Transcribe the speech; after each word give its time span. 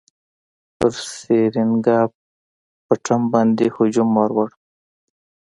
پر 0.75 0.91
سرینګا 1.11 1.99
پټم 2.85 3.21
باندي 3.31 3.67
هجوم 3.75 4.09
ورووړ. 4.15 4.49